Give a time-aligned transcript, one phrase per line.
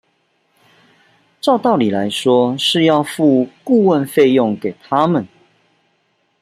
[1.39, 5.27] 照道理來說是要付顧問費用給他們